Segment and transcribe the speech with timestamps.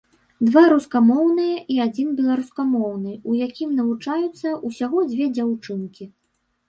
[0.45, 6.11] Два рускамоўныя і адзін беларускамоўны, у якім навучаюцца ўсяго дзве дзяўчынкі.